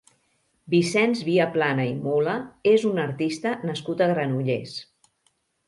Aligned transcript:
Vicenç 0.73 1.21
Viaplana 1.27 1.85
i 1.91 1.91
Mula 2.07 2.35
és 2.73 2.87
un 2.95 3.03
artista 3.05 3.55
nascut 3.71 4.05
a 4.07 4.11
Granollers. 4.17 4.77